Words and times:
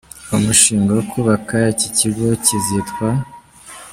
Uwo 0.27 0.37
mushinga 0.45 0.89
wo 0.97 1.03
kubaka 1.11 1.55
iki 1.73 1.87
kigo 1.97 2.25
kizitwa. 2.45 3.07